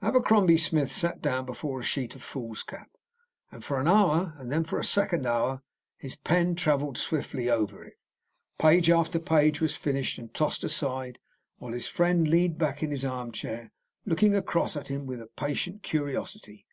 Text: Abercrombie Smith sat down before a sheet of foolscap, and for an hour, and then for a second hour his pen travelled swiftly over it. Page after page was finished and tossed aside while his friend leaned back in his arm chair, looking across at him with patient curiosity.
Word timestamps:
Abercrombie 0.00 0.58
Smith 0.58 0.92
sat 0.92 1.20
down 1.20 1.44
before 1.44 1.80
a 1.80 1.82
sheet 1.82 2.14
of 2.14 2.22
foolscap, 2.22 2.88
and 3.50 3.64
for 3.64 3.80
an 3.80 3.88
hour, 3.88 4.32
and 4.38 4.48
then 4.48 4.62
for 4.62 4.78
a 4.78 4.84
second 4.84 5.26
hour 5.26 5.60
his 5.96 6.14
pen 6.14 6.54
travelled 6.54 6.96
swiftly 6.96 7.50
over 7.50 7.82
it. 7.82 7.98
Page 8.60 8.88
after 8.90 9.18
page 9.18 9.60
was 9.60 9.74
finished 9.74 10.18
and 10.20 10.32
tossed 10.32 10.62
aside 10.62 11.18
while 11.58 11.72
his 11.72 11.88
friend 11.88 12.28
leaned 12.28 12.58
back 12.58 12.84
in 12.84 12.92
his 12.92 13.04
arm 13.04 13.32
chair, 13.32 13.72
looking 14.06 14.36
across 14.36 14.76
at 14.76 14.86
him 14.86 15.04
with 15.04 15.34
patient 15.34 15.82
curiosity. 15.82 16.64